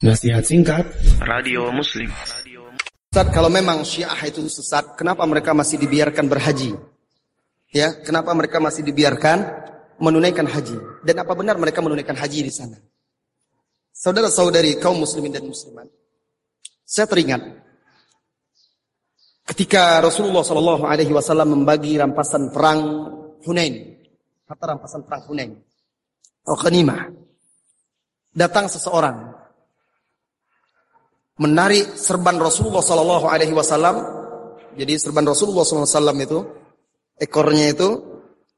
[0.00, 0.88] Nasihat singkat
[1.20, 2.08] Radio Muslim.
[2.08, 6.72] Ustaz, kalau memang Syiah itu sesat, kenapa mereka masih dibiarkan berhaji?
[7.68, 9.44] Ya, kenapa mereka masih dibiarkan
[10.00, 11.04] menunaikan haji?
[11.04, 12.80] Dan apa benar mereka menunaikan haji di sana?
[13.92, 15.84] Saudara-saudari kaum muslimin dan muslimat,
[16.80, 17.44] saya teringat
[19.52, 22.80] ketika Rasulullah Shallallahu Alaihi Wasallam membagi rampasan perang
[23.44, 24.00] Hunain,
[24.48, 25.60] harta rampasan perang Hunain,
[26.48, 26.56] al
[28.32, 29.40] datang seseorang
[31.40, 34.20] menarik serban Rasulullah Sallallahu Alaihi Wasallam.
[34.76, 36.38] Jadi serban Rasulullah SAW itu
[37.18, 37.88] ekornya itu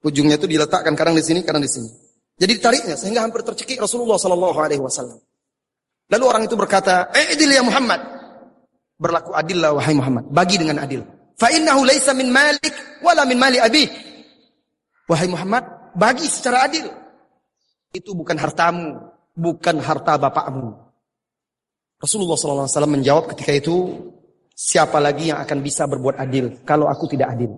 [0.04, 1.88] ujungnya itu diletakkan kadang di sini, kadang di sini.
[2.36, 5.16] Jadi ditariknya sehingga hampir tercekik Rasulullah Sallallahu Alaihi Wasallam.
[6.10, 8.02] Lalu orang itu berkata, "Eh adil ya Muhammad."
[9.00, 11.00] Berlaku adillah wahai Muhammad, bagi dengan adil.
[11.38, 13.88] Fa innahu laisa min malik wala min mali abi.
[15.08, 15.64] Wahai Muhammad,
[15.96, 16.86] bagi secara adil.
[17.90, 19.00] Itu bukan hartamu,
[19.34, 20.81] bukan harta bapakmu.
[22.02, 23.94] Rasulullah SAW menjawab ketika itu,
[24.58, 27.54] siapa lagi yang akan bisa berbuat adil kalau aku tidak adil?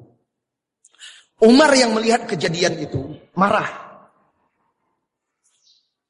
[1.40, 3.00] Umar yang melihat kejadian itu
[3.32, 3.66] marah.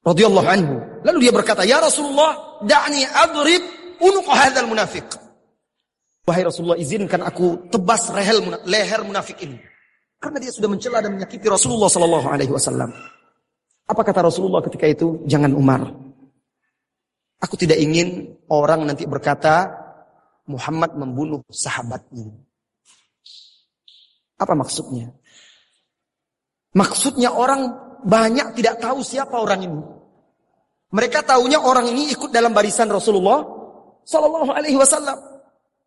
[0.05, 0.75] Radhiyallahu anhu.
[1.07, 3.63] Lalu dia berkata, "Ya Rasulullah, da'ni adrib
[4.03, 5.07] unuq hadzal munafiq."
[6.29, 8.37] Wahai Rasulullah, izinkan aku tebas leher,
[8.69, 9.57] leher munafik ini.
[10.21, 12.91] Karena dia sudah mencela dan menyakiti Rasulullah wasallam.
[13.85, 15.21] Apa kata Rasulullah ketika itu?
[15.29, 16.04] Jangan Umar.
[17.45, 19.69] Aku tidak ingin orang nanti berkata
[20.49, 22.33] Muhammad membunuh sahabatnya.
[24.41, 25.13] Apa maksudnya?
[26.73, 27.69] Maksudnya orang
[28.01, 29.81] banyak tidak tahu siapa orang ini.
[30.95, 33.45] Mereka tahunya orang ini ikut dalam barisan Rasulullah
[34.09, 35.17] Sallallahu Alaihi Wasallam.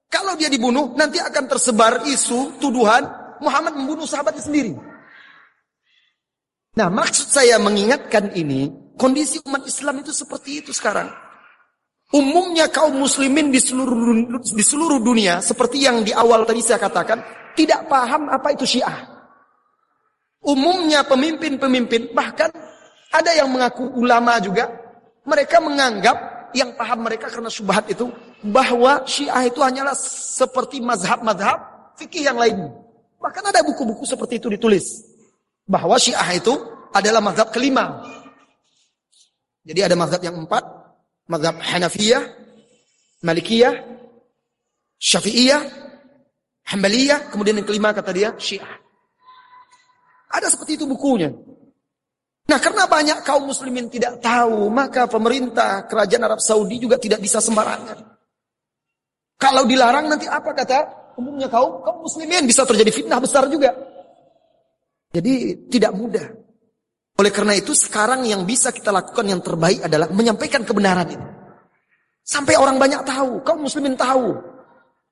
[0.07, 3.03] Kalau dia dibunuh, nanti akan tersebar isu tuduhan
[3.43, 4.73] Muhammad membunuh sahabatnya sendiri.
[6.77, 11.26] Nah, maksud saya mengingatkan ini, kondisi umat Islam itu seperti itu sekarang.
[12.07, 17.19] Umumnya kaum muslimin di seluruh di seluruh dunia seperti yang di awal tadi saya katakan
[17.51, 19.03] tidak paham apa itu Syiah.
[20.39, 22.47] Umumnya pemimpin-pemimpin bahkan
[23.11, 24.71] ada yang mengaku ulama juga
[25.27, 28.07] mereka menganggap yang paham mereka karena syubhat itu
[28.39, 29.97] bahwa Syiah itu hanyalah
[30.37, 32.71] seperti mazhab-mazhab fikih yang lain.
[33.19, 35.03] Bahkan ada buku-buku seperti itu ditulis
[35.67, 36.55] bahwa Syiah itu
[36.95, 37.99] adalah mazhab kelima.
[39.67, 40.63] Jadi ada mazhab yang empat,
[41.27, 42.23] mazhab Hanafiyah,
[43.23, 43.75] Malikiyah,
[44.97, 45.61] Syafi'iyah,
[46.67, 48.67] Hambaliyah, kemudian yang kelima kata dia Syiah.
[50.27, 51.31] Ada seperti itu bukunya.
[52.47, 57.43] Nah karena banyak kaum muslimin tidak tahu, maka pemerintah kerajaan Arab Saudi juga tidak bisa
[57.43, 57.99] sembarangan.
[59.37, 60.79] Kalau dilarang nanti apa kata
[61.19, 63.75] umumnya kaum kaum muslimin bisa terjadi fitnah besar juga.
[65.11, 66.27] Jadi tidak mudah.
[67.17, 71.27] Oleh karena itu sekarang yang bisa kita lakukan yang terbaik adalah menyampaikan kebenaran itu.
[72.21, 74.37] Sampai orang banyak tahu, kaum muslimin tahu.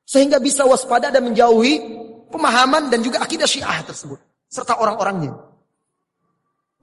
[0.06, 1.82] Sehingga bisa waspada dan menjauhi
[2.30, 4.22] pemahaman dan juga akidah syiah tersebut.
[4.46, 5.34] Serta orang-orangnya.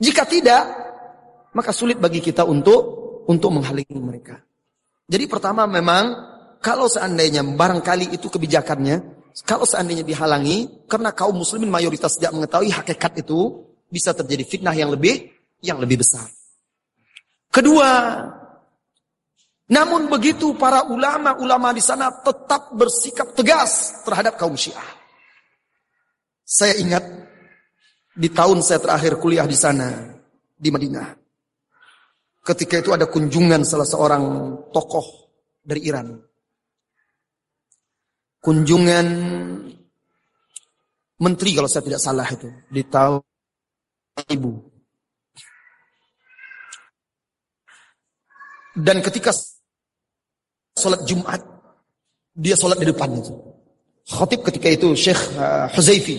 [0.03, 0.63] Jika tidak,
[1.55, 2.83] maka sulit bagi kita untuk
[3.31, 4.43] untuk menghalangi mereka.
[5.07, 6.05] Jadi pertama memang
[6.59, 8.97] kalau seandainya barangkali itu kebijakannya,
[9.47, 14.89] kalau seandainya dihalangi karena kaum muslimin mayoritas tidak mengetahui hakikat itu, bisa terjadi fitnah yang
[14.89, 15.29] lebih
[15.61, 16.25] yang lebih besar.
[17.53, 18.25] Kedua,
[19.69, 24.89] namun begitu para ulama-ulama di sana tetap bersikap tegas terhadap kaum Syiah.
[26.43, 27.05] Saya ingat
[28.17, 30.17] di tahun saya terakhir kuliah di sana
[30.57, 31.21] di Madinah.
[32.43, 34.25] Ketika itu ada kunjungan salah seorang
[34.75, 35.31] tokoh
[35.63, 36.19] dari Iran.
[38.43, 39.07] Kunjungan
[41.23, 43.23] menteri kalau saya tidak salah itu di tahun
[44.29, 44.53] ibu.
[48.73, 49.33] Dan ketika
[50.77, 51.41] sholat Jumat,
[52.33, 53.33] dia sholat di depan itu.
[54.09, 56.17] Khatib ketika itu Syekh uh, Huzaifi,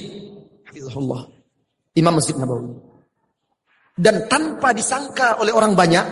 [1.97, 2.73] Imam Masjid Nabawi.
[3.93, 6.05] Dan tanpa disangka oleh orang banyak,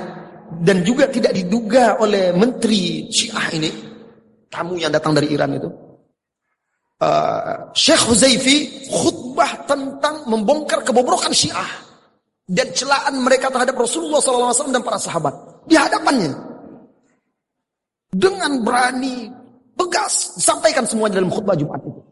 [0.61, 3.71] dan juga tidak diduga oleh menteri Syiah ini,
[4.49, 5.69] tamu yang datang dari Iran itu,
[7.01, 9.20] uh, Syekh Huzaifi khutbah
[9.71, 11.71] tentang membongkar kebobrokan Syiah
[12.43, 15.31] dan celaan mereka terhadap Rasulullah SAW dan para sahabat
[15.63, 16.35] di hadapannya
[18.11, 19.31] dengan berani
[19.79, 22.03] tegas disampaikan semuanya dalam khutbah Jumat itu.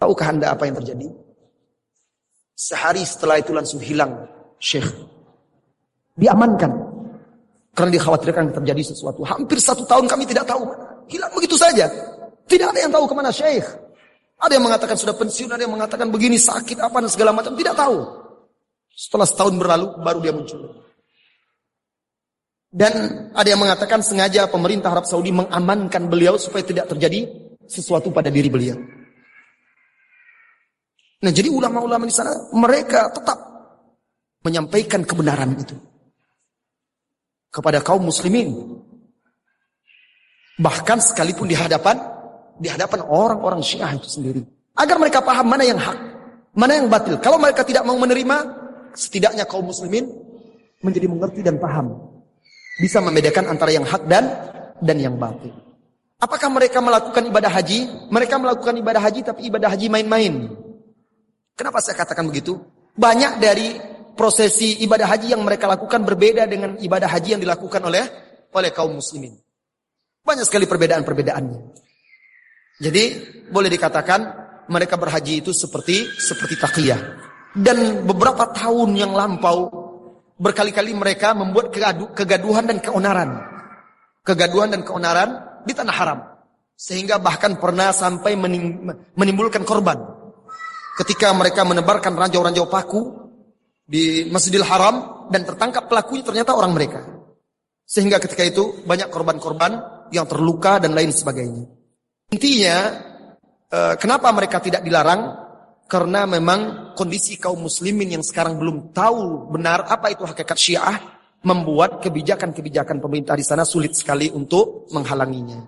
[0.00, 1.12] Tahukah anda apa yang terjadi?
[2.56, 4.24] Sehari setelah itu langsung hilang
[4.56, 4.88] Syekh.
[6.16, 6.72] Diamankan.
[7.76, 9.24] Karena dikhawatirkan terjadi sesuatu.
[9.24, 10.64] Hampir satu tahun kami tidak tahu.
[11.12, 11.88] Hilang begitu saja.
[12.48, 13.64] Tidak ada yang tahu ke mana Syekh.
[14.42, 17.54] Ada yang mengatakan sudah pensiun, ada yang mengatakan begini sakit apa dan segala macam.
[17.54, 17.96] Tidak tahu.
[18.90, 20.82] Setelah setahun berlalu baru dia muncul.
[22.72, 22.92] Dan
[23.36, 27.28] ada yang mengatakan sengaja pemerintah Arab Saudi mengamankan beliau supaya tidak terjadi
[27.68, 28.80] sesuatu pada diri beliau.
[31.22, 33.38] Nah jadi ulama-ulama di sana mereka tetap
[34.42, 35.78] menyampaikan kebenaran itu
[37.52, 38.50] kepada kaum muslimin.
[40.58, 42.11] Bahkan sekalipun di hadapan
[42.58, 44.42] di hadapan orang-orang Syiah itu sendiri.
[44.76, 45.98] Agar mereka paham mana yang hak,
[46.56, 47.20] mana yang batil.
[47.20, 48.36] Kalau mereka tidak mau menerima,
[48.96, 50.08] setidaknya kaum muslimin
[50.80, 52.12] menjadi mengerti dan paham
[52.80, 54.24] bisa membedakan antara yang hak dan
[54.80, 55.52] dan yang batil.
[56.22, 58.08] Apakah mereka melakukan ibadah haji?
[58.08, 60.54] Mereka melakukan ibadah haji tapi ibadah haji main-main.
[61.58, 62.62] Kenapa saya katakan begitu?
[62.94, 63.74] Banyak dari
[64.14, 68.04] prosesi ibadah haji yang mereka lakukan berbeda dengan ibadah haji yang dilakukan oleh
[68.54, 69.34] oleh kaum muslimin.
[70.22, 71.60] Banyak sekali perbedaan-perbedaannya.
[72.80, 73.04] Jadi
[73.52, 74.20] boleh dikatakan
[74.70, 77.00] mereka berhaji itu seperti seperti takiyah.
[77.52, 79.82] Dan beberapa tahun yang lampau
[80.42, 81.70] Berkali-kali mereka membuat
[82.18, 83.30] kegaduhan dan keonaran.
[84.26, 86.18] Kegaduhan dan keonaran di tanah haram.
[86.74, 88.34] Sehingga bahkan pernah sampai
[89.14, 90.02] menimbulkan korban.
[90.98, 93.00] Ketika mereka menebarkan ranjau-ranjau paku
[93.86, 97.06] di Masjidil Haram dan tertangkap pelakunya ternyata orang mereka.
[97.86, 99.78] Sehingga ketika itu banyak korban-korban
[100.10, 101.70] yang terluka dan lain sebagainya.
[102.32, 102.76] Intinya,
[103.68, 105.44] eh, kenapa mereka tidak dilarang?
[105.84, 110.96] Karena memang kondisi kaum muslimin yang sekarang belum tahu benar apa itu hakikat syiah,
[111.44, 115.60] membuat kebijakan-kebijakan pemerintah di sana sulit sekali untuk menghalanginya.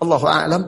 [0.00, 0.62] Allahu a'lam.